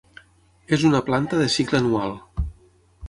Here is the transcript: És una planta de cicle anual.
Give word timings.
És 0.77 0.85
una 0.89 1.01
planta 1.09 1.41
de 1.43 1.49
cicle 1.57 1.83
anual. 1.83 2.17